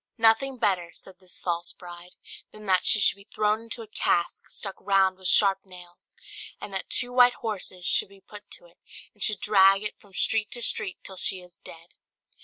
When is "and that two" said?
6.59-7.13